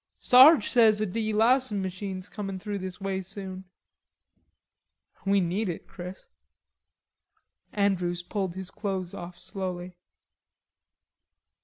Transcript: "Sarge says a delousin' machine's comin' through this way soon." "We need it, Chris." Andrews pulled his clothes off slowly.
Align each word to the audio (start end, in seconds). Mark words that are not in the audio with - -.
"Sarge 0.19 0.71
says 0.71 0.99
a 0.99 1.05
delousin' 1.05 1.79
machine's 1.79 2.27
comin' 2.27 2.57
through 2.57 2.79
this 2.79 2.99
way 2.99 3.21
soon." 3.21 3.65
"We 5.27 5.39
need 5.39 5.69
it, 5.69 5.87
Chris." 5.87 6.27
Andrews 7.71 8.23
pulled 8.23 8.55
his 8.55 8.71
clothes 8.71 9.13
off 9.13 9.37
slowly. 9.39 9.93